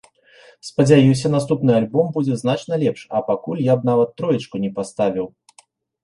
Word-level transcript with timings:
Спадзяюся, 0.67 1.27
наступны 1.33 1.71
альбом 1.79 2.07
будзе 2.15 2.37
значна 2.43 2.79
лепш, 2.83 3.03
а 3.19 3.21
пакуль 3.27 3.61
я 3.67 3.75
б 3.81 3.89
нават 3.91 4.15
троечку 4.23 4.55
не 4.65 4.71
паставіў. 4.79 5.25